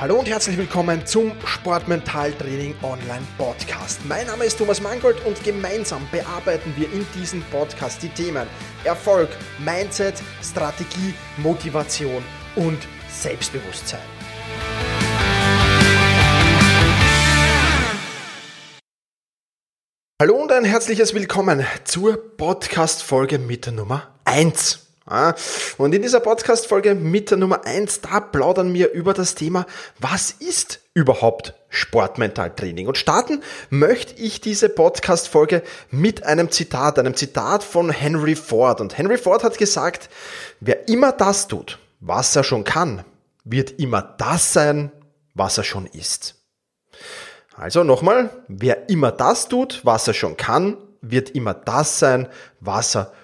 Hallo 0.00 0.20
und 0.20 0.28
herzlich 0.28 0.56
willkommen 0.56 1.04
zum 1.06 1.32
Sportmentaltraining 1.44 2.76
Online 2.84 3.26
Podcast. 3.36 3.98
Mein 4.06 4.28
Name 4.28 4.44
ist 4.44 4.56
Thomas 4.56 4.80
Mangold 4.80 5.16
und 5.26 5.42
gemeinsam 5.42 6.06
bearbeiten 6.12 6.72
wir 6.76 6.86
in 6.92 7.04
diesem 7.16 7.42
Podcast 7.50 8.00
die 8.00 8.08
Themen 8.08 8.46
Erfolg, 8.84 9.28
Mindset, 9.58 10.22
Strategie, 10.40 11.14
Motivation 11.38 12.22
und 12.54 12.78
Selbstbewusstsein. 13.10 13.98
Hallo 20.22 20.36
und 20.36 20.52
ein 20.52 20.64
herzliches 20.64 21.12
Willkommen 21.12 21.66
zur 21.82 22.36
Podcast-Folge 22.36 23.40
mit 23.40 23.66
der 23.66 23.72
Nummer 23.72 24.14
1. 24.24 24.87
Und 25.78 25.94
in 25.94 26.02
dieser 26.02 26.20
Podcast-Folge 26.20 26.94
mit 26.94 27.30
der 27.30 27.38
Nummer 27.38 27.64
1, 27.64 28.02
da 28.02 28.20
plaudern 28.20 28.74
wir 28.74 28.92
über 28.92 29.14
das 29.14 29.34
Thema, 29.34 29.64
was 29.98 30.30
ist 30.30 30.80
überhaupt 30.92 31.54
Sportmentaltraining? 31.70 32.86
Und 32.86 32.98
starten 32.98 33.42
möchte 33.70 34.20
ich 34.20 34.42
diese 34.42 34.68
Podcast-Folge 34.68 35.62
mit 35.90 36.24
einem 36.24 36.50
Zitat, 36.50 36.98
einem 36.98 37.14
Zitat 37.14 37.64
von 37.64 37.90
Henry 37.90 38.34
Ford. 38.34 38.82
Und 38.82 38.98
Henry 38.98 39.16
Ford 39.16 39.44
hat 39.44 39.56
gesagt, 39.56 40.10
wer 40.60 40.88
immer 40.88 41.12
das 41.12 41.48
tut, 41.48 41.78
was 42.00 42.36
er 42.36 42.44
schon 42.44 42.64
kann, 42.64 43.02
wird 43.44 43.80
immer 43.80 44.02
das 44.02 44.52
sein, 44.52 44.92
was 45.34 45.56
er 45.56 45.64
schon 45.64 45.86
ist. 45.86 46.34
Also 47.56 47.82
nochmal, 47.82 48.28
wer 48.46 48.90
immer 48.90 49.10
das 49.10 49.48
tut, 49.48 49.80
was 49.84 50.06
er 50.06 50.14
schon 50.14 50.36
kann, 50.36 50.76
wird 51.00 51.30
immer 51.30 51.54
das 51.54 51.98
sein, 51.98 52.28
was 52.60 52.94
er 52.94 53.04
schon 53.04 53.18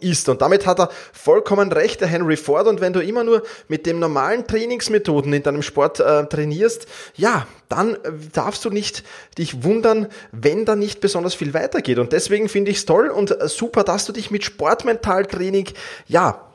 ist. 0.00 0.28
Und 0.28 0.42
damit 0.42 0.66
hat 0.66 0.80
er 0.80 0.90
vollkommen 1.12 1.72
recht, 1.72 2.00
der 2.00 2.08
Henry 2.08 2.36
Ford. 2.36 2.66
Und 2.66 2.80
wenn 2.80 2.92
du 2.92 3.00
immer 3.00 3.24
nur 3.24 3.42
mit 3.68 3.86
den 3.86 3.98
normalen 3.98 4.46
Trainingsmethoden 4.46 5.32
in 5.32 5.42
deinem 5.42 5.62
Sport 5.62 6.00
äh, 6.00 6.26
trainierst, 6.26 6.86
ja, 7.16 7.46
dann 7.68 7.94
äh, 7.94 8.12
darfst 8.32 8.64
du 8.64 8.70
nicht 8.70 9.04
dich 9.38 9.64
wundern, 9.64 10.08
wenn 10.32 10.64
da 10.64 10.76
nicht 10.76 11.00
besonders 11.00 11.34
viel 11.34 11.54
weitergeht. 11.54 11.98
Und 11.98 12.12
deswegen 12.12 12.48
finde 12.48 12.70
ich 12.70 12.78
es 12.78 12.86
toll 12.86 13.08
und 13.08 13.30
äh, 13.30 13.48
super, 13.48 13.84
dass 13.84 14.04
du 14.04 14.12
dich 14.12 14.30
mit 14.30 14.44
Sportmentaltraining, 14.44 15.68
ja, 16.06 16.46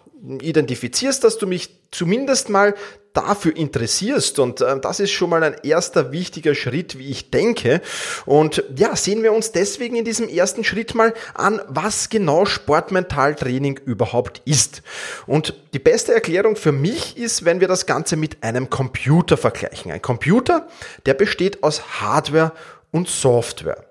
identifizierst, 0.41 1.23
dass 1.23 1.37
du 1.37 1.47
mich 1.47 1.69
zumindest 1.91 2.49
mal 2.49 2.75
dafür 3.15 3.55
interessierst. 3.55 4.37
Und 4.39 4.61
äh, 4.61 4.79
das 4.79 4.99
ist 4.99 5.11
schon 5.11 5.29
mal 5.29 5.43
ein 5.43 5.55
erster 5.63 6.11
wichtiger 6.11 6.53
Schritt, 6.53 6.99
wie 6.99 7.09
ich 7.09 7.31
denke. 7.31 7.81
Und 8.25 8.63
ja, 8.75 8.95
sehen 8.95 9.23
wir 9.23 9.33
uns 9.33 9.51
deswegen 9.51 9.95
in 9.95 10.05
diesem 10.05 10.29
ersten 10.29 10.63
Schritt 10.63 10.93
mal 10.93 11.13
an, 11.33 11.61
was 11.67 12.09
genau 12.09 12.45
Sportmentaltraining 12.45 13.79
überhaupt 13.85 14.41
ist. 14.45 14.83
Und 15.25 15.55
die 15.73 15.79
beste 15.79 16.13
Erklärung 16.13 16.55
für 16.55 16.71
mich 16.71 17.17
ist, 17.17 17.45
wenn 17.45 17.59
wir 17.59 17.67
das 17.67 17.85
Ganze 17.85 18.15
mit 18.15 18.43
einem 18.43 18.69
Computer 18.69 19.37
vergleichen. 19.37 19.91
Ein 19.91 20.01
Computer, 20.01 20.67
der 21.05 21.13
besteht 21.13 21.63
aus 21.63 22.01
Hardware 22.01 22.51
und 22.91 23.07
Software. 23.07 23.85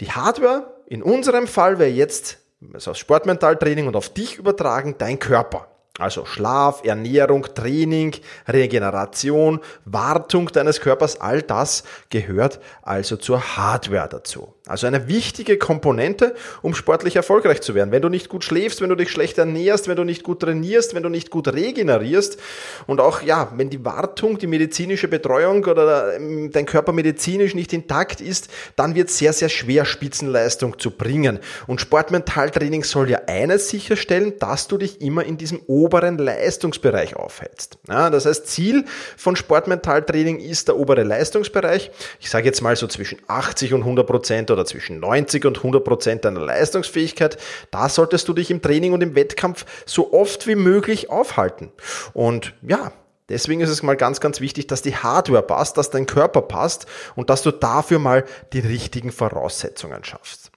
Die 0.00 0.10
Hardware 0.10 0.74
in 0.86 1.02
unserem 1.02 1.46
Fall 1.46 1.78
wäre 1.78 1.90
jetzt 1.90 2.38
also 2.72 2.94
Sportmentaltraining 2.94 3.86
und 3.86 3.96
auf 3.96 4.08
dich 4.08 4.38
übertragen, 4.38 4.94
dein 4.98 5.18
Körper. 5.18 5.68
Also 5.98 6.24
Schlaf, 6.24 6.84
Ernährung, 6.84 7.46
Training, 7.54 8.16
Regeneration, 8.48 9.60
Wartung 9.84 10.48
deines 10.48 10.80
Körpers, 10.80 11.20
all 11.20 11.42
das 11.42 11.84
gehört 12.10 12.60
also 12.82 13.16
zur 13.16 13.56
Hardware 13.56 14.08
dazu. 14.08 14.53
Also 14.66 14.86
eine 14.86 15.08
wichtige 15.08 15.58
Komponente, 15.58 16.34
um 16.62 16.74
sportlich 16.74 17.16
erfolgreich 17.16 17.60
zu 17.60 17.74
werden. 17.74 17.92
Wenn 17.92 18.00
du 18.00 18.08
nicht 18.08 18.30
gut 18.30 18.44
schläfst, 18.44 18.80
wenn 18.80 18.88
du 18.88 18.94
dich 18.94 19.10
schlecht 19.10 19.36
ernährst, 19.36 19.88
wenn 19.88 19.96
du 19.96 20.04
nicht 20.04 20.22
gut 20.22 20.40
trainierst, 20.40 20.94
wenn 20.94 21.02
du 21.02 21.10
nicht 21.10 21.30
gut 21.30 21.48
regenerierst 21.48 22.38
und 22.86 22.98
auch, 22.98 23.20
ja, 23.20 23.52
wenn 23.56 23.68
die 23.68 23.84
Wartung, 23.84 24.38
die 24.38 24.46
medizinische 24.46 25.06
Betreuung 25.06 25.66
oder 25.66 26.16
ähm, 26.16 26.50
dein 26.50 26.64
Körper 26.64 26.92
medizinisch 26.92 27.54
nicht 27.54 27.74
intakt 27.74 28.22
ist, 28.22 28.48
dann 28.74 28.94
wird 28.94 29.10
es 29.10 29.18
sehr, 29.18 29.34
sehr 29.34 29.50
schwer, 29.50 29.84
Spitzenleistung 29.84 30.78
zu 30.78 30.92
bringen. 30.92 31.40
Und 31.66 31.82
Sportmentaltraining 31.82 32.84
soll 32.84 33.10
ja 33.10 33.20
eines 33.26 33.68
sicherstellen, 33.68 34.32
dass 34.38 34.66
du 34.66 34.78
dich 34.78 35.02
immer 35.02 35.26
in 35.26 35.36
diesem 35.36 35.60
oberen 35.66 36.16
Leistungsbereich 36.16 37.16
aufhältst. 37.16 37.76
Ja, 37.86 38.08
das 38.08 38.24
heißt, 38.24 38.46
Ziel 38.46 38.86
von 39.18 39.36
Sportmentaltraining 39.36 40.40
ist 40.40 40.68
der 40.68 40.78
obere 40.78 41.02
Leistungsbereich. 41.02 41.90
Ich 42.18 42.30
sage 42.30 42.46
jetzt 42.46 42.62
mal 42.62 42.76
so 42.76 42.86
zwischen 42.86 43.18
80 43.26 43.74
und 43.74 43.80
100 43.80 44.06
Prozent 44.06 44.53
oder 44.54 44.64
zwischen 44.64 45.00
90 45.00 45.44
und 45.44 45.58
100 45.58 45.84
Prozent 45.84 46.24
deiner 46.24 46.40
Leistungsfähigkeit. 46.40 47.36
Da 47.70 47.90
solltest 47.90 48.26
du 48.28 48.32
dich 48.32 48.50
im 48.50 48.62
Training 48.62 48.94
und 48.94 49.02
im 49.02 49.14
Wettkampf 49.14 49.66
so 49.84 50.14
oft 50.14 50.46
wie 50.46 50.54
möglich 50.54 51.10
aufhalten. 51.10 51.70
Und 52.14 52.54
ja, 52.62 52.92
Deswegen 53.30 53.62
ist 53.62 53.70
es 53.70 53.82
mal 53.82 53.96
ganz, 53.96 54.20
ganz 54.20 54.40
wichtig, 54.40 54.66
dass 54.66 54.82
die 54.82 54.96
Hardware 54.96 55.42
passt, 55.42 55.78
dass 55.78 55.88
dein 55.88 56.04
Körper 56.04 56.42
passt 56.42 56.84
und 57.16 57.30
dass 57.30 57.40
du 57.40 57.52
dafür 57.52 57.98
mal 57.98 58.24
die 58.52 58.58
richtigen 58.58 59.12
Voraussetzungen 59.12 60.04
schaffst. 60.04 60.50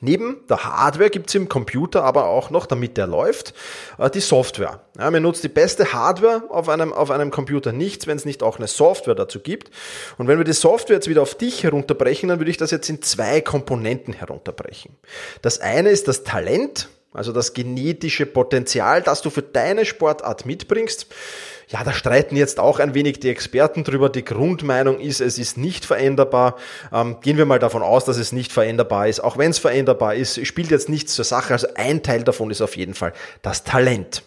Neben 0.00 0.46
der 0.48 0.64
Hardware 0.64 1.10
gibt's 1.10 1.34
im 1.34 1.48
Computer 1.48 2.04
aber 2.04 2.26
auch 2.26 2.50
noch, 2.50 2.66
damit 2.66 2.96
der 2.96 3.06
läuft, 3.06 3.54
äh, 3.98 4.10
die 4.10 4.20
Software. 4.20 4.80
Ja, 4.98 5.10
man 5.10 5.22
nutzt 5.22 5.44
die 5.44 5.48
beste 5.48 5.92
Hardware 5.92 6.44
auf 6.50 6.68
einem, 6.68 6.92
auf 6.92 7.10
einem 7.10 7.30
Computer 7.30 7.72
nichts, 7.72 8.06
wenn 8.06 8.16
es 8.16 8.24
nicht 8.24 8.42
auch 8.42 8.58
eine 8.58 8.68
Software 8.68 9.14
dazu 9.14 9.40
gibt. 9.40 9.70
Und 10.18 10.28
wenn 10.28 10.38
wir 10.38 10.44
die 10.44 10.52
Software 10.52 10.96
jetzt 10.96 11.08
wieder 11.08 11.22
auf 11.22 11.34
dich 11.34 11.62
herunterbrechen, 11.62 12.28
dann 12.28 12.38
würde 12.38 12.50
ich 12.50 12.56
das 12.56 12.70
jetzt 12.70 12.88
in 12.88 13.02
zwei 13.02 13.40
Komponenten 13.40 14.14
herunterbrechen. 14.14 14.96
Das 15.42 15.60
eine 15.60 15.90
ist 15.90 16.08
das 16.08 16.24
Talent, 16.24 16.88
also 17.14 17.32
das 17.32 17.54
genetische 17.54 18.26
Potenzial, 18.26 19.00
das 19.00 19.22
du 19.22 19.30
für 19.30 19.42
deine 19.42 19.86
Sportart 19.86 20.44
mitbringst. 20.44 21.06
Ja, 21.68 21.82
da 21.82 21.92
streiten 21.92 22.36
jetzt 22.36 22.60
auch 22.60 22.78
ein 22.78 22.92
wenig 22.92 23.20
die 23.20 23.30
Experten 23.30 23.84
drüber. 23.84 24.10
Die 24.10 24.24
Grundmeinung 24.24 25.00
ist, 25.00 25.20
es 25.20 25.38
ist 25.38 25.56
nicht 25.56 25.86
veränderbar. 25.86 26.56
Ähm, 26.92 27.16
gehen 27.22 27.38
wir 27.38 27.46
mal 27.46 27.58
davon 27.58 27.82
aus, 27.82 28.04
dass 28.04 28.18
es 28.18 28.32
nicht 28.32 28.52
veränderbar 28.52 29.08
ist. 29.08 29.20
Auch 29.20 29.38
wenn 29.38 29.50
es 29.50 29.58
veränderbar 29.58 30.14
ist, 30.14 30.46
spielt 30.46 30.70
jetzt 30.70 30.90
nichts 30.90 31.14
zur 31.14 31.24
Sache. 31.24 31.54
Also 31.54 31.68
ein 31.76 32.02
Teil 32.02 32.22
davon 32.24 32.50
ist 32.50 32.60
auf 32.60 32.76
jeden 32.76 32.94
Fall 32.94 33.14
das 33.40 33.64
Talent. 33.64 34.24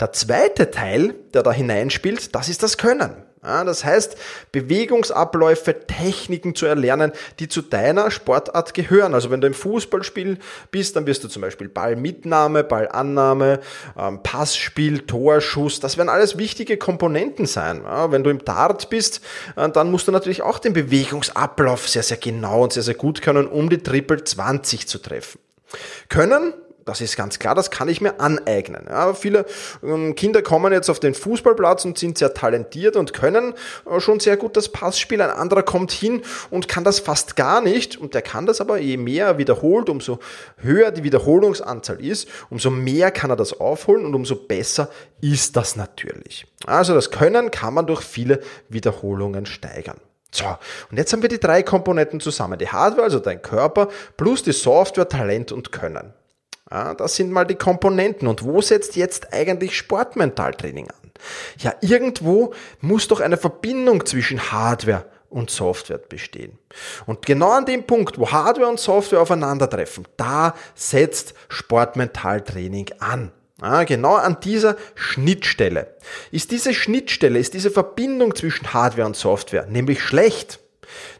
Der 0.00 0.12
zweite 0.12 0.70
Teil, 0.70 1.14
der 1.34 1.42
da 1.42 1.52
hineinspielt, 1.52 2.34
das 2.34 2.48
ist 2.48 2.62
das 2.62 2.78
Können. 2.78 3.14
Ja, 3.44 3.64
das 3.64 3.84
heißt, 3.84 4.16
Bewegungsabläufe, 4.52 5.86
Techniken 5.86 6.54
zu 6.54 6.66
erlernen, 6.66 7.10
die 7.40 7.48
zu 7.48 7.60
deiner 7.60 8.12
Sportart 8.12 8.72
gehören. 8.72 9.14
Also 9.14 9.32
wenn 9.32 9.40
du 9.40 9.48
im 9.48 9.54
Fußballspiel 9.54 10.38
bist, 10.70 10.94
dann 10.94 11.06
wirst 11.06 11.24
du 11.24 11.28
zum 11.28 11.42
Beispiel 11.42 11.68
Ballmitnahme, 11.68 12.62
Ballannahme, 12.62 13.58
ähm, 13.98 14.22
Passspiel, 14.22 15.00
Torschuss. 15.00 15.80
Das 15.80 15.96
werden 15.96 16.08
alles 16.08 16.38
wichtige 16.38 16.76
Komponenten 16.76 17.46
sein. 17.46 17.82
Ja, 17.82 18.12
wenn 18.12 18.22
du 18.22 18.30
im 18.30 18.44
Dart 18.44 18.90
bist, 18.90 19.20
äh, 19.56 19.68
dann 19.68 19.90
musst 19.90 20.06
du 20.06 20.12
natürlich 20.12 20.42
auch 20.42 20.60
den 20.60 20.72
Bewegungsablauf 20.72 21.88
sehr, 21.88 22.04
sehr 22.04 22.18
genau 22.18 22.62
und 22.62 22.72
sehr, 22.72 22.84
sehr 22.84 22.94
gut 22.94 23.22
können, 23.22 23.48
um 23.48 23.68
die 23.68 23.82
Triple 23.82 24.22
20 24.22 24.86
zu 24.86 24.98
treffen. 24.98 25.40
Können 26.08 26.54
das 26.84 27.00
ist 27.00 27.16
ganz 27.16 27.38
klar, 27.38 27.54
das 27.54 27.70
kann 27.70 27.88
ich 27.88 28.00
mir 28.00 28.20
aneignen. 28.20 28.86
Ja, 28.88 29.14
viele 29.14 29.46
ähm, 29.82 30.14
Kinder 30.14 30.42
kommen 30.42 30.72
jetzt 30.72 30.88
auf 30.90 31.00
den 31.00 31.14
Fußballplatz 31.14 31.84
und 31.84 31.98
sind 31.98 32.18
sehr 32.18 32.34
talentiert 32.34 32.96
und 32.96 33.12
können 33.12 33.54
äh, 33.90 34.00
schon 34.00 34.20
sehr 34.20 34.36
gut 34.36 34.56
das 34.56 34.68
Passspiel. 34.68 35.20
Ein 35.20 35.30
anderer 35.30 35.62
kommt 35.62 35.92
hin 35.92 36.22
und 36.50 36.68
kann 36.68 36.84
das 36.84 36.98
fast 36.98 37.36
gar 37.36 37.60
nicht 37.60 37.96
und 37.96 38.14
der 38.14 38.22
kann 38.22 38.46
das 38.46 38.60
aber, 38.60 38.78
je 38.78 38.96
mehr 38.96 39.26
er 39.26 39.38
wiederholt, 39.38 39.88
umso 39.88 40.18
höher 40.56 40.90
die 40.90 41.04
Wiederholungsanzahl 41.04 42.04
ist, 42.04 42.28
umso 42.50 42.70
mehr 42.70 43.10
kann 43.10 43.30
er 43.30 43.36
das 43.36 43.58
aufholen 43.60 44.04
und 44.04 44.14
umso 44.14 44.36
besser 44.36 44.88
ist 45.20 45.56
das 45.56 45.76
natürlich. 45.76 46.46
Also 46.66 46.94
das 46.94 47.10
Können 47.10 47.50
kann 47.50 47.74
man 47.74 47.86
durch 47.86 48.02
viele 48.02 48.40
Wiederholungen 48.68 49.46
steigern. 49.46 49.98
So, 50.34 50.46
und 50.90 50.96
jetzt 50.96 51.12
haben 51.12 51.20
wir 51.20 51.28
die 51.28 51.40
drei 51.40 51.62
Komponenten 51.62 52.18
zusammen. 52.18 52.58
Die 52.58 52.68
Hardware, 52.68 53.04
also 53.04 53.18
dein 53.18 53.42
Körper, 53.42 53.88
plus 54.16 54.42
die 54.42 54.52
Software, 54.52 55.08
Talent 55.08 55.52
und 55.52 55.72
Können. 55.72 56.14
Ja, 56.72 56.94
das 56.94 57.16
sind 57.16 57.30
mal 57.30 57.44
die 57.44 57.54
Komponenten. 57.54 58.26
Und 58.26 58.44
wo 58.44 58.62
setzt 58.62 58.96
jetzt 58.96 59.32
eigentlich 59.34 59.76
Sportmentaltraining 59.76 60.88
an? 60.88 61.10
Ja, 61.58 61.74
irgendwo 61.82 62.54
muss 62.80 63.08
doch 63.08 63.20
eine 63.20 63.36
Verbindung 63.36 64.06
zwischen 64.06 64.50
Hardware 64.50 65.04
und 65.28 65.50
Software 65.50 65.98
bestehen. 65.98 66.58
Und 67.04 67.26
genau 67.26 67.50
an 67.50 67.66
dem 67.66 67.84
Punkt, 67.84 68.18
wo 68.18 68.30
Hardware 68.30 68.70
und 68.70 68.80
Software 68.80 69.20
aufeinandertreffen, 69.20 70.08
da 70.16 70.54
setzt 70.74 71.34
Sportmentaltraining 71.48 72.86
an. 73.00 73.32
Ja, 73.60 73.84
genau 73.84 74.14
an 74.14 74.38
dieser 74.42 74.76
Schnittstelle. 74.94 75.94
Ist 76.30 76.50
diese 76.50 76.72
Schnittstelle, 76.72 77.38
ist 77.38 77.52
diese 77.54 77.70
Verbindung 77.70 78.34
zwischen 78.34 78.72
Hardware 78.72 79.06
und 79.06 79.14
Software 79.14 79.66
nämlich 79.66 80.02
schlecht, 80.02 80.58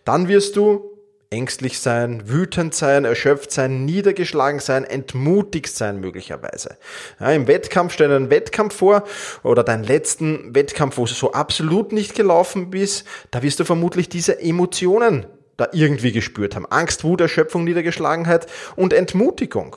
dann 0.05 0.29
wirst 0.29 0.57
du 0.57 0.92
ängstlich 1.33 1.81
sein, 1.81 2.29
wütend 2.29 2.75
sein, 2.75 3.05
erschöpft 3.05 3.51
sein, 3.51 3.85
niedergeschlagen 3.85 4.61
sein, 4.61 4.85
entmutigt 4.85 5.75
sein 5.75 6.01
möglicherweise. 6.01 6.77
Ja, 7.19 7.33
Im 7.33 7.49
Wettkampf 7.49 7.95
stell 7.95 8.09
dir 8.09 8.17
einen 8.17 8.31
Wettkampf 8.31 8.77
vor 8.77 9.05
oder 9.43 9.65
deinen 9.65 9.85
letzten 9.85 10.55
Wettkampf, 10.55 10.99
wo 10.99 11.07
du 11.07 11.13
so 11.13 11.33
absolut 11.33 11.93
nicht 11.93 12.15
gelaufen 12.15 12.71
bist, 12.71 13.07
da 13.31 13.43
wirst 13.43 13.59
du 13.59 13.65
vermutlich 13.65 14.09
diese 14.09 14.41
Emotionen 14.41 15.27
da 15.57 15.69
irgendwie 15.73 16.13
gespürt 16.13 16.55
haben. 16.55 16.67
Angst, 16.67 17.05
Wut, 17.05 17.21
Erschöpfung, 17.21 17.65
Niedergeschlagenheit 17.65 18.47
und 18.77 18.93
Entmutigung. 18.93 19.77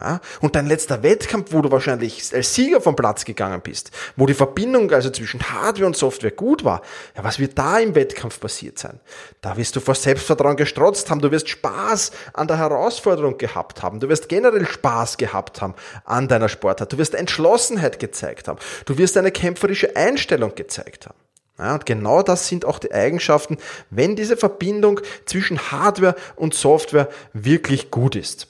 Ja? 0.00 0.20
Und 0.40 0.56
dein 0.56 0.66
letzter 0.66 1.02
Wettkampf, 1.02 1.52
wo 1.52 1.62
du 1.62 1.70
wahrscheinlich 1.70 2.34
als 2.34 2.54
Sieger 2.54 2.80
vom 2.80 2.96
Platz 2.96 3.24
gegangen 3.24 3.60
bist, 3.60 3.90
wo 4.16 4.26
die 4.26 4.34
Verbindung 4.34 4.90
also 4.92 5.10
zwischen 5.10 5.40
Hardware 5.40 5.86
und 5.86 5.96
Software 5.96 6.30
gut 6.30 6.64
war, 6.64 6.82
ja, 7.16 7.24
was 7.24 7.38
wird 7.38 7.58
da 7.58 7.78
im 7.78 7.94
Wettkampf 7.94 8.40
passiert 8.40 8.78
sein? 8.78 9.00
Da 9.40 9.56
wirst 9.56 9.76
du 9.76 9.80
vor 9.80 9.94
Selbstvertrauen 9.94 10.56
gestrotzt 10.56 11.10
haben, 11.10 11.20
du 11.20 11.30
wirst 11.30 11.48
Spaß 11.48 12.12
an 12.32 12.48
der 12.48 12.58
Herausforderung 12.58 13.38
gehabt 13.38 13.82
haben, 13.82 14.00
du 14.00 14.08
wirst 14.08 14.28
generell 14.28 14.66
Spaß 14.66 15.16
gehabt 15.16 15.60
haben 15.60 15.74
an 16.04 16.28
deiner 16.28 16.48
Sportart, 16.48 16.92
du 16.92 16.98
wirst 16.98 17.14
Entschlossenheit 17.14 17.98
gezeigt 17.98 18.48
haben, 18.48 18.58
du 18.86 18.98
wirst 18.98 19.16
eine 19.16 19.30
kämpferische 19.30 19.96
Einstellung 19.96 20.54
gezeigt 20.54 21.06
haben. 21.06 21.18
Ja, 21.58 21.74
und 21.74 21.84
genau 21.84 22.22
das 22.22 22.48
sind 22.48 22.64
auch 22.64 22.78
die 22.78 22.90
Eigenschaften, 22.90 23.58
wenn 23.90 24.16
diese 24.16 24.38
Verbindung 24.38 25.00
zwischen 25.26 25.70
Hardware 25.70 26.16
und 26.36 26.54
Software 26.54 27.10
wirklich 27.34 27.90
gut 27.90 28.16
ist. 28.16 28.49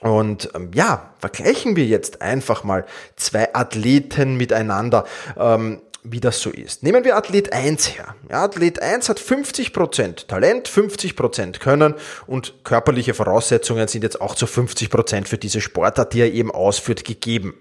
Und 0.00 0.50
ähm, 0.54 0.70
ja, 0.74 1.14
vergleichen 1.18 1.76
wir 1.76 1.84
jetzt 1.84 2.22
einfach 2.22 2.64
mal 2.64 2.84
zwei 3.16 3.54
Athleten 3.54 4.36
miteinander, 4.36 5.04
ähm, 5.36 5.80
wie 6.04 6.20
das 6.20 6.40
so 6.40 6.50
ist. 6.50 6.82
Nehmen 6.82 7.04
wir 7.04 7.16
Athlet 7.16 7.52
1 7.52 7.96
her. 7.96 8.16
Ja, 8.28 8.44
Athlet 8.44 8.82
1 8.82 9.08
hat 9.08 9.20
50% 9.20 10.26
Talent, 10.26 10.68
50% 10.68 11.60
Können 11.60 11.94
und 12.26 12.64
körperliche 12.64 13.14
Voraussetzungen 13.14 13.86
sind 13.86 14.02
jetzt 14.02 14.20
auch 14.20 14.34
zu 14.34 14.46
50% 14.46 15.26
für 15.26 15.38
diese 15.38 15.60
Sportart, 15.60 16.12
die 16.12 16.20
er 16.20 16.32
eben 16.32 16.50
ausführt, 16.50 17.04
gegeben. 17.04 17.54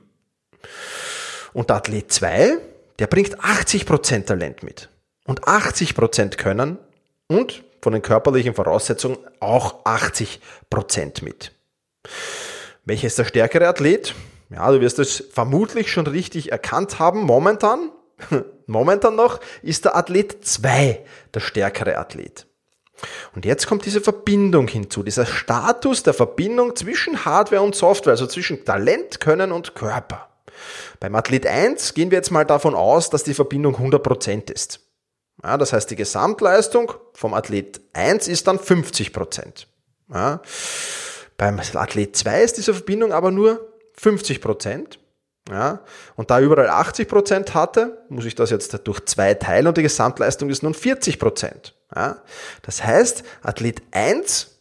Und 1.54 1.70
Athlet 1.70 2.12
2, 2.12 2.58
der 2.98 3.08
bringt 3.08 3.40
80% 3.40 4.26
Talent 4.26 4.64
mit 4.64 4.90
und 5.26 5.44
80% 5.44 6.38
Können 6.38 6.80
und 7.28 7.64
von 7.82 7.94
den 7.94 8.02
körperlichen 8.02 8.56
Voraussetzungen 8.56 9.18
auch 9.40 9.86
80% 9.86 11.24
mit. 11.24 11.52
Welcher 12.86 13.08
ist 13.08 13.20
der 13.20 13.26
stärkere 13.26 13.68
Athlet? 13.68 14.16
Ja, 14.50 14.70
du 14.72 14.82
wirst 14.82 15.00
es 15.00 15.24
vermutlich 15.32 15.92
schon 15.92 16.08
richtig 16.08 16.52
erkannt 16.52 17.00
haben. 17.00 17.22
Momentan, 17.22 17.92
momentan 18.68 19.16
noch, 19.16 19.40
ist 19.62 19.86
der 19.86 19.96
Athlet 19.96 20.46
2 20.46 21.06
der 21.34 21.40
stärkere 21.40 21.98
Athlet. 21.98 22.48
Und 23.34 23.46
jetzt 23.46 23.66
kommt 23.66 23.86
diese 23.86 24.02
Verbindung 24.02 24.68
hinzu, 24.68 25.04
dieser 25.04 25.26
Status 25.26 26.04
der 26.04 26.14
Verbindung 26.14 26.76
zwischen 26.76 27.26
Hardware 27.26 27.62
und 27.62 27.76
Software, 27.76 28.12
also 28.12 28.28
zwischen 28.28 28.64
Talent, 28.66 29.20
Können 29.20 29.52
und 29.52 29.74
Körper. 29.74 30.30
Beim 31.00 31.16
Athlet 31.16 31.48
1 31.48 31.94
gehen 31.94 32.12
wir 32.12 32.18
jetzt 32.18 32.32
mal 32.32 32.46
davon 32.46 32.76
aus, 32.76 33.10
dass 33.10 33.24
die 33.24 33.34
Verbindung 33.34 33.76
100% 33.76 34.52
ist. 34.52 34.82
Ja, 35.44 35.58
das 35.58 35.74
heißt, 35.74 35.90
die 35.90 35.96
Gesamtleistung 35.96 36.94
vom 37.14 37.34
Athlet 37.34 37.82
1 37.94 38.28
ist 38.28 38.48
dann 38.48 38.60
50%. 38.60 39.66
Ja. 40.14 40.42
Beim 41.42 41.60
Athlet 41.60 42.16
2 42.16 42.44
ist 42.44 42.58
diese 42.58 42.72
Verbindung 42.72 43.12
aber 43.12 43.32
nur 43.32 43.74
50 43.94 44.42
Prozent. 44.42 45.00
Ja, 45.50 45.80
und 46.16 46.30
da 46.30 46.40
überall 46.40 46.70
80 46.70 47.08
Prozent 47.08 47.56
hatte, 47.56 48.06
muss 48.10 48.26
ich 48.26 48.36
das 48.36 48.52
jetzt 48.52 48.80
durch 48.84 49.04
zwei 49.06 49.34
teilen 49.34 49.66
und 49.66 49.76
die 49.76 49.82
Gesamtleistung 49.82 50.52
ist 50.52 50.62
nun 50.62 50.76
40 50.76 51.18
Prozent. 51.18 51.74
Ja, 51.96 52.22
das 52.62 52.84
heißt, 52.84 53.24
Athlet 53.42 53.82
1 53.90 54.60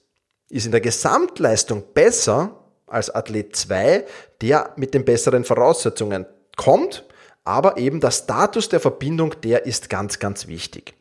ist 0.49 0.65
in 0.65 0.73
der 0.73 0.81
Gesamtleistung 0.81 1.85
besser 1.93 2.56
als 2.87 3.15
Athlet 3.15 3.55
2, 3.55 4.06
der 4.41 4.73
mit 4.77 4.94
den 4.94 5.05
besseren 5.05 5.44
Voraussetzungen 5.44 6.25
kommt, 6.56 7.05
aber 7.44 7.77
eben 7.77 8.00
der 8.00 8.11
Status 8.11 8.71
der 8.71 8.81
Verbindung, 8.81 9.38
der 9.43 9.67
ist 9.67 9.91
ganz, 9.91 10.19
ganz 10.19 10.47
wichtig. 10.47 10.94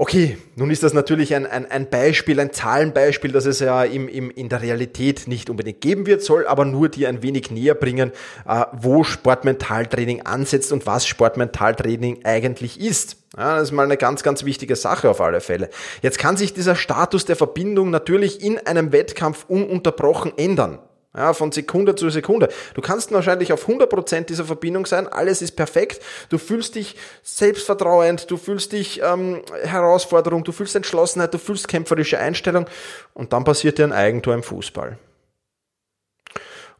Okay, 0.00 0.38
nun 0.56 0.70
ist 0.70 0.82
das 0.82 0.94
natürlich 0.94 1.34
ein, 1.34 1.44
ein, 1.44 1.70
ein 1.70 1.90
Beispiel, 1.90 2.40
ein 2.40 2.54
Zahlenbeispiel, 2.54 3.32
das 3.32 3.44
es 3.44 3.60
ja 3.60 3.84
im, 3.84 4.08
im, 4.08 4.30
in 4.30 4.48
der 4.48 4.62
Realität 4.62 5.28
nicht 5.28 5.50
unbedingt 5.50 5.82
geben 5.82 6.06
wird, 6.06 6.22
soll 6.22 6.46
aber 6.46 6.64
nur 6.64 6.88
dir 6.88 7.10
ein 7.10 7.22
wenig 7.22 7.50
näher 7.50 7.74
bringen, 7.74 8.10
äh, 8.48 8.64
wo 8.72 9.04
Sportmentaltraining 9.04 10.22
ansetzt 10.22 10.72
und 10.72 10.86
was 10.86 11.06
Sportmentaltraining 11.06 12.20
eigentlich 12.24 12.80
ist. 12.80 13.18
Ja, 13.36 13.56
das 13.56 13.64
ist 13.64 13.72
mal 13.72 13.82
eine 13.82 13.98
ganz, 13.98 14.22
ganz 14.22 14.46
wichtige 14.46 14.74
Sache 14.74 15.10
auf 15.10 15.20
alle 15.20 15.42
Fälle. 15.42 15.68
Jetzt 16.00 16.18
kann 16.18 16.38
sich 16.38 16.54
dieser 16.54 16.76
Status 16.76 17.26
der 17.26 17.36
Verbindung 17.36 17.90
natürlich 17.90 18.42
in 18.42 18.56
einem 18.56 18.92
Wettkampf 18.92 19.44
ununterbrochen 19.48 20.32
ändern. 20.38 20.78
Ja, 21.16 21.32
von 21.32 21.50
Sekunde 21.50 21.96
zu 21.96 22.08
Sekunde. 22.08 22.48
Du 22.74 22.80
kannst 22.80 23.10
wahrscheinlich 23.10 23.52
auf 23.52 23.68
100% 23.68 24.26
dieser 24.26 24.44
Verbindung 24.44 24.86
sein, 24.86 25.08
alles 25.08 25.42
ist 25.42 25.56
perfekt, 25.56 26.00
du 26.28 26.38
fühlst 26.38 26.76
dich 26.76 26.94
selbstvertrauend, 27.24 28.30
du 28.30 28.36
fühlst 28.36 28.70
dich 28.70 29.02
ähm, 29.02 29.42
Herausforderung, 29.64 30.44
du 30.44 30.52
fühlst 30.52 30.76
Entschlossenheit, 30.76 31.34
du 31.34 31.38
fühlst 31.38 31.66
kämpferische 31.66 32.18
Einstellung 32.18 32.66
und 33.12 33.32
dann 33.32 33.42
passiert 33.42 33.78
dir 33.78 33.84
ein 33.84 33.92
Eigentor 33.92 34.34
im 34.34 34.44
Fußball. 34.44 34.98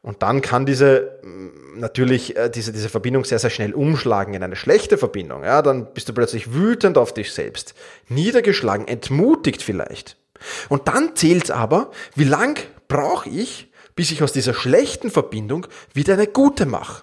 Und 0.02 0.22
dann 0.22 0.40
kann 0.42 0.64
diese 0.64 1.18
mm, 1.22 1.80
natürlich 1.80 2.36
äh, 2.36 2.48
diese, 2.50 2.72
diese 2.72 2.88
Verbindung 2.88 3.24
sehr, 3.24 3.40
sehr 3.40 3.50
schnell 3.50 3.74
umschlagen 3.74 4.34
in 4.34 4.42
eine 4.42 4.56
schlechte 4.56 4.96
Verbindung. 4.96 5.42
Ja, 5.44 5.60
dann 5.60 5.92
bist 5.92 6.08
du 6.08 6.12
plötzlich 6.12 6.54
wütend 6.54 6.98
auf 6.98 7.12
dich 7.12 7.32
selbst, 7.32 7.74
niedergeschlagen, 8.08 8.86
entmutigt 8.86 9.62
vielleicht. 9.62 10.16
Und 10.68 10.88
dann 10.88 11.16
zählt 11.16 11.50
aber, 11.50 11.90
wie 12.14 12.24
lang 12.24 12.58
brauche 12.88 13.28
ich, 13.28 13.69
bis 13.94 14.10
ich 14.10 14.22
aus 14.22 14.32
dieser 14.32 14.54
schlechten 14.54 15.10
Verbindung 15.10 15.66
wieder 15.94 16.14
eine 16.14 16.26
gute 16.26 16.66
mache. 16.66 17.02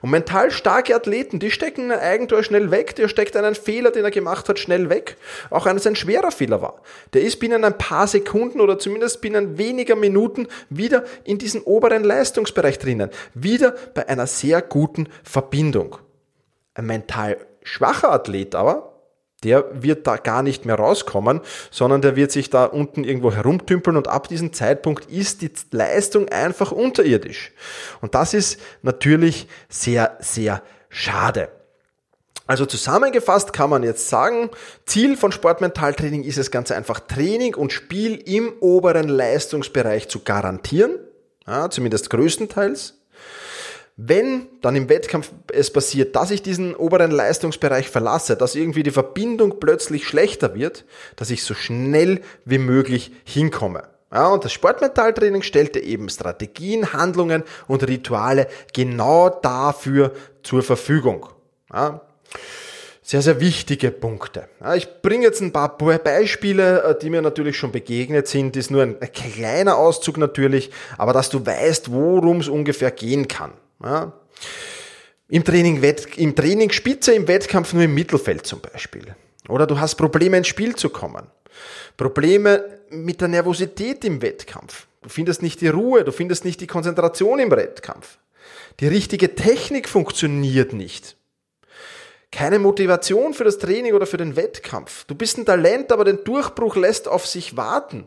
Und 0.00 0.10
mental 0.10 0.50
starke 0.50 0.94
Athleten, 0.94 1.38
die 1.38 1.50
stecken 1.50 1.90
ein 1.90 1.98
Eigentor 1.98 2.42
schnell 2.42 2.70
weg, 2.70 2.94
der 2.96 3.08
steckt 3.08 3.36
einen 3.36 3.54
Fehler, 3.54 3.90
den 3.90 4.04
er 4.04 4.10
gemacht 4.10 4.48
hat, 4.48 4.58
schnell 4.58 4.90
weg. 4.90 5.16
Auch 5.50 5.66
wenn 5.66 5.76
es 5.76 5.86
ein 5.86 5.96
schwerer 5.96 6.30
Fehler 6.30 6.62
war. 6.62 6.80
Der 7.12 7.22
ist 7.22 7.40
binnen 7.40 7.64
ein 7.64 7.78
paar 7.78 8.06
Sekunden 8.06 8.60
oder 8.60 8.78
zumindest 8.78 9.20
binnen 9.20 9.58
weniger 9.58 9.96
Minuten 9.96 10.48
wieder 10.70 11.04
in 11.24 11.38
diesen 11.38 11.62
oberen 11.62 12.04
Leistungsbereich 12.04 12.78
drinnen. 12.78 13.10
Wieder 13.34 13.74
bei 13.94 14.08
einer 14.08 14.26
sehr 14.26 14.62
guten 14.62 15.08
Verbindung. 15.22 15.98
Ein 16.74 16.86
mental 16.86 17.38
schwacher 17.62 18.12
Athlet 18.12 18.54
aber, 18.54 18.91
der 19.44 19.82
wird 19.82 20.06
da 20.06 20.16
gar 20.16 20.42
nicht 20.42 20.66
mehr 20.66 20.76
rauskommen, 20.76 21.40
sondern 21.70 22.02
der 22.02 22.16
wird 22.16 22.32
sich 22.32 22.50
da 22.50 22.64
unten 22.64 23.04
irgendwo 23.04 23.32
herumtümpeln 23.32 23.96
und 23.96 24.08
ab 24.08 24.28
diesem 24.28 24.52
Zeitpunkt 24.52 25.10
ist 25.10 25.42
die 25.42 25.50
Leistung 25.70 26.28
einfach 26.28 26.72
unterirdisch. 26.72 27.52
Und 28.00 28.14
das 28.14 28.34
ist 28.34 28.60
natürlich 28.82 29.48
sehr, 29.68 30.16
sehr 30.20 30.62
schade. 30.88 31.48
Also 32.46 32.66
zusammengefasst 32.66 33.52
kann 33.52 33.70
man 33.70 33.82
jetzt 33.82 34.08
sagen, 34.08 34.50
Ziel 34.84 35.16
von 35.16 35.32
Sportmentaltraining 35.32 36.24
ist 36.24 36.38
es 36.38 36.50
ganz 36.50 36.70
einfach, 36.70 37.00
Training 37.00 37.54
und 37.54 37.72
Spiel 37.72 38.16
im 38.16 38.52
oberen 38.60 39.08
Leistungsbereich 39.08 40.08
zu 40.08 40.20
garantieren, 40.20 40.98
ja, 41.46 41.70
zumindest 41.70 42.10
größtenteils. 42.10 42.98
Wenn 44.04 44.48
dann 44.62 44.74
im 44.74 44.88
Wettkampf 44.88 45.30
es 45.52 45.72
passiert, 45.72 46.16
dass 46.16 46.32
ich 46.32 46.42
diesen 46.42 46.74
oberen 46.74 47.12
Leistungsbereich 47.12 47.88
verlasse, 47.88 48.36
dass 48.36 48.56
irgendwie 48.56 48.82
die 48.82 48.90
Verbindung 48.90 49.60
plötzlich 49.60 50.08
schlechter 50.08 50.56
wird, 50.56 50.84
dass 51.14 51.30
ich 51.30 51.44
so 51.44 51.54
schnell 51.54 52.20
wie 52.44 52.58
möglich 52.58 53.12
hinkomme. 53.24 53.84
Ja, 54.12 54.26
und 54.28 54.44
das 54.44 54.52
Sportmentaltraining 54.52 55.42
stellte 55.42 55.78
eben 55.78 56.08
Strategien, 56.08 56.92
Handlungen 56.92 57.44
und 57.68 57.86
Rituale 57.86 58.48
genau 58.72 59.28
dafür 59.28 60.12
zur 60.42 60.64
Verfügung. 60.64 61.28
Ja, 61.72 62.00
sehr, 63.02 63.22
sehr 63.22 63.40
wichtige 63.40 63.92
Punkte. 63.92 64.48
Ja, 64.60 64.74
ich 64.74 65.00
bringe 65.02 65.24
jetzt 65.24 65.40
ein 65.40 65.52
paar 65.52 65.76
Beispiele, 65.78 66.82
äh, 66.82 66.98
die 66.98 67.10
mir 67.10 67.22
natürlich 67.22 67.56
schon 67.56 67.70
begegnet 67.70 68.26
sind. 68.26 68.56
Das 68.56 68.64
ist 68.64 68.70
nur 68.70 68.82
ein 68.82 68.98
kleiner 68.98 69.76
Auszug 69.76 70.18
natürlich, 70.18 70.70
aber 70.98 71.12
dass 71.12 71.30
du 71.30 71.44
weißt, 71.44 71.92
worum 71.92 72.40
es 72.40 72.48
ungefähr 72.48 72.90
gehen 72.90 73.28
kann. 73.28 73.52
Ja. 73.82 74.12
Im 75.28 75.44
Training, 75.44 75.82
Im 76.16 76.36
Training 76.36 76.70
Spitze, 76.70 77.14
im 77.14 77.26
Wettkampf 77.26 77.72
nur 77.72 77.84
im 77.84 77.94
Mittelfeld 77.94 78.46
zum 78.46 78.60
Beispiel. 78.60 79.14
Oder 79.48 79.66
du 79.66 79.80
hast 79.80 79.94
Probleme 79.94 80.36
ins 80.36 80.48
Spiel 80.48 80.76
zu 80.76 80.90
kommen. 80.90 81.26
Probleme 81.96 82.80
mit 82.90 83.20
der 83.20 83.28
Nervosität 83.28 84.04
im 84.04 84.20
Wettkampf. 84.22 84.86
Du 85.02 85.08
findest 85.08 85.42
nicht 85.42 85.60
die 85.60 85.68
Ruhe, 85.68 86.04
du 86.04 86.12
findest 86.12 86.44
nicht 86.44 86.60
die 86.60 86.66
Konzentration 86.66 87.38
im 87.38 87.50
Wettkampf. 87.50 88.18
Die 88.80 88.86
richtige 88.88 89.34
Technik 89.34 89.88
funktioniert 89.88 90.72
nicht. 90.72 91.16
Keine 92.30 92.58
Motivation 92.58 93.34
für 93.34 93.44
das 93.44 93.58
Training 93.58 93.92
oder 93.92 94.06
für 94.06 94.16
den 94.16 94.36
Wettkampf. 94.36 95.04
Du 95.04 95.14
bist 95.14 95.36
ein 95.36 95.44
Talent, 95.44 95.92
aber 95.92 96.04
den 96.04 96.24
Durchbruch 96.24 96.76
lässt 96.76 97.08
auf 97.08 97.26
sich 97.26 97.56
warten. 97.56 98.06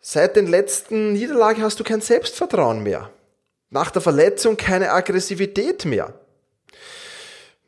Seit 0.00 0.36
den 0.36 0.46
letzten 0.46 1.12
Niederlagen 1.12 1.62
hast 1.62 1.80
du 1.80 1.84
kein 1.84 2.00
Selbstvertrauen 2.00 2.82
mehr. 2.82 3.10
Nach 3.70 3.90
der 3.90 4.02
Verletzung 4.02 4.56
keine 4.56 4.92
Aggressivität 4.92 5.84
mehr. 5.84 6.14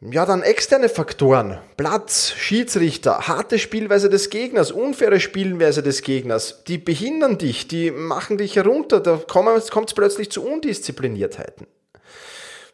Ja, 0.00 0.26
dann 0.26 0.42
externe 0.42 0.90
Faktoren. 0.90 1.58
Platz, 1.78 2.32
Schiedsrichter, 2.36 3.28
harte 3.28 3.58
Spielweise 3.58 4.10
des 4.10 4.28
Gegners, 4.28 4.70
unfaire 4.70 5.20
Spielweise 5.20 5.82
des 5.82 6.02
Gegners. 6.02 6.64
Die 6.64 6.76
behindern 6.76 7.38
dich, 7.38 7.66
die 7.66 7.90
machen 7.90 8.36
dich 8.36 8.56
herunter, 8.56 9.00
da 9.00 9.16
kommt 9.26 9.88
es 9.88 9.94
plötzlich 9.94 10.30
zu 10.30 10.46
Undiszipliniertheiten. 10.46 11.66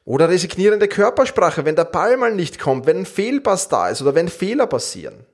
Oder 0.05 0.29
resignierende 0.29 0.89
Körpersprache, 0.89 1.65
wenn 1.65 1.77
der 1.77 1.85
Ball 1.85 2.17
mal 2.17 2.35
nicht 2.35 2.59
kommt, 2.59 2.87
wenn 2.87 2.99
ein 2.99 3.07
Fehlpass 3.07 3.69
da 3.69 3.89
ist 3.89 4.03
oder 4.03 4.17
wenn 4.17 4.29
Fehler 4.29 4.67
passieren. 4.67 5.25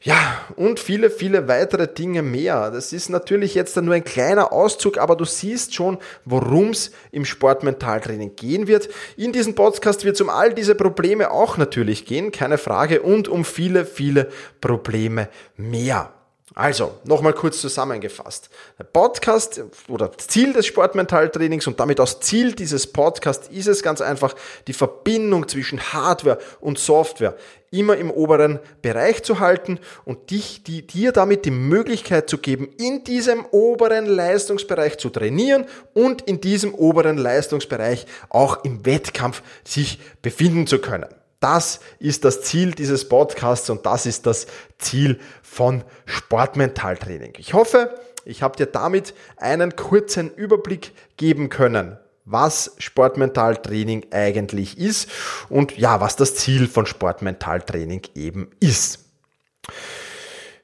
Ja, 0.00 0.44
und 0.54 0.78
viele, 0.78 1.10
viele 1.10 1.48
weitere 1.48 1.88
Dinge 1.88 2.22
mehr. 2.22 2.70
Das 2.70 2.92
ist 2.92 3.08
natürlich 3.08 3.54
jetzt 3.56 3.76
nur 3.76 3.94
ein 3.94 4.04
kleiner 4.04 4.52
Auszug, 4.52 4.96
aber 4.96 5.16
du 5.16 5.24
siehst 5.24 5.74
schon, 5.74 5.98
worum 6.24 6.70
es 6.70 6.92
im 7.10 7.24
Sportmentaltraining 7.24 8.36
gehen 8.36 8.68
wird. 8.68 8.88
In 9.16 9.32
diesem 9.32 9.56
Podcast 9.56 10.04
wird 10.04 10.14
es 10.14 10.20
um 10.20 10.30
all 10.30 10.54
diese 10.54 10.76
Probleme 10.76 11.32
auch 11.32 11.56
natürlich 11.56 12.06
gehen, 12.06 12.30
keine 12.30 12.58
Frage, 12.58 13.02
und 13.02 13.26
um 13.26 13.44
viele, 13.44 13.84
viele 13.84 14.28
Probleme 14.60 15.28
mehr. 15.56 16.12
Also, 16.54 16.94
nochmal 17.04 17.34
kurz 17.34 17.60
zusammengefasst. 17.60 18.48
Der 18.78 18.84
Podcast 18.84 19.62
oder 19.86 20.16
Ziel 20.16 20.54
des 20.54 20.66
Sportmentaltrainings 20.66 21.66
und 21.66 21.78
damit 21.78 22.00
auch 22.00 22.20
Ziel 22.20 22.54
dieses 22.54 22.86
Podcasts 22.86 23.48
ist 23.48 23.68
es 23.68 23.82
ganz 23.82 24.00
einfach, 24.00 24.34
die 24.66 24.72
Verbindung 24.72 25.46
zwischen 25.46 25.78
Hardware 25.92 26.38
und 26.60 26.78
Software 26.78 27.36
immer 27.70 27.98
im 27.98 28.10
oberen 28.10 28.60
Bereich 28.80 29.22
zu 29.22 29.40
halten 29.40 29.78
und 30.06 30.30
dich, 30.30 30.62
die, 30.64 30.86
dir 30.86 31.12
damit 31.12 31.44
die 31.44 31.50
Möglichkeit 31.50 32.30
zu 32.30 32.38
geben, 32.38 32.70
in 32.78 33.04
diesem 33.04 33.44
oberen 33.50 34.06
Leistungsbereich 34.06 34.96
zu 34.96 35.10
trainieren 35.10 35.66
und 35.92 36.22
in 36.22 36.40
diesem 36.40 36.74
oberen 36.74 37.18
Leistungsbereich 37.18 38.06
auch 38.30 38.64
im 38.64 38.86
Wettkampf 38.86 39.42
sich 39.64 40.00
befinden 40.22 40.66
zu 40.66 40.78
können. 40.78 41.08
Das 41.40 41.80
ist 41.98 42.24
das 42.24 42.42
Ziel 42.42 42.72
dieses 42.72 43.08
Podcasts 43.08 43.70
und 43.70 43.86
das 43.86 44.06
ist 44.06 44.26
das 44.26 44.46
Ziel 44.78 45.20
von 45.42 45.84
Sportmentaltraining. 46.04 47.34
Ich 47.38 47.54
hoffe, 47.54 47.94
ich 48.24 48.42
habe 48.42 48.56
dir 48.56 48.66
damit 48.66 49.14
einen 49.36 49.76
kurzen 49.76 50.34
Überblick 50.34 50.92
geben 51.16 51.48
können, 51.48 51.96
was 52.24 52.74
Sportmentaltraining 52.78 54.06
eigentlich 54.10 54.78
ist 54.78 55.08
und 55.48 55.78
ja, 55.78 56.00
was 56.00 56.16
das 56.16 56.34
Ziel 56.34 56.66
von 56.66 56.86
Sportmentaltraining 56.86 58.02
eben 58.14 58.50
ist. 58.60 59.04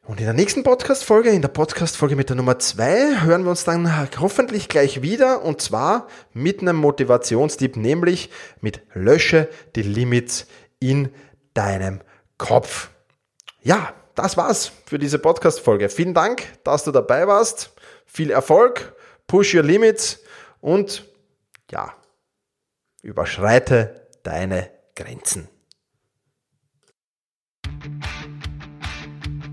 Und 0.07 0.21
in 0.21 0.27
der 0.27 0.35
nächsten 0.35 0.65
Podcast-Folge, 0.65 1.31
in 1.31 1.41
der 1.41 1.49
Podcast-Folge 1.49 2.15
mit 2.15 2.29
der 2.29 2.37
Nummer 2.37 2.59
zwei, 2.59 3.23
hören 3.23 3.45
wir 3.45 3.51
uns 3.51 3.65
dann 3.65 3.91
hoffentlich 4.21 4.69
gleich 4.69 5.01
wieder 5.01 5.43
und 5.43 5.63
zwar 5.63 6.09
mit 6.35 6.61
einem 6.61 6.77
Motivationstipp, 6.77 7.79
nämlich 7.79 8.29
mit 8.61 8.83
Lösche 8.93 9.49
die 9.77 9.81
Limits 9.81 10.47
in 10.91 11.13
deinem 11.55 12.01
Kopf. 12.39 12.91
Ja, 13.63 13.95
das 14.15 14.37
war's 14.37 14.73
für 14.87 14.99
diese 14.99 15.19
Podcast-Folge. 15.19 15.89
Vielen 15.89 16.15
Dank, 16.15 16.47
dass 16.65 16.85
du 16.85 16.93
dabei 16.93 17.27
warst. 17.27 17.73
Viel 18.07 18.31
Erfolg, 18.31 18.95
push 19.27 19.55
your 19.55 19.63
limits 19.63 20.21
und 20.61 21.09
ja, 21.71 21.95
überschreite 23.03 24.09
deine 24.23 24.71
Grenzen. 24.95 25.49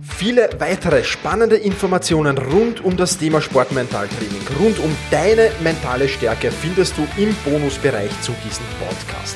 Viele 0.01 0.50
weitere 0.59 1.03
spannende 1.03 1.55
Informationen 1.55 2.38
rund 2.38 2.83
um 2.83 2.95
das 2.95 3.17
Thema 3.17 3.41
Sportmentaltraining, 3.41 4.41
rund 4.59 4.77
um 4.77 4.95
deine 5.09 5.50
mentale 5.63 6.07
Stärke 6.07 6.51
findest 6.51 6.95
du 6.97 7.07
im 7.17 7.35
Bonusbereich 7.43 8.11
zu 8.21 8.31
diesem 8.45 8.65
Podcast. 8.79 9.35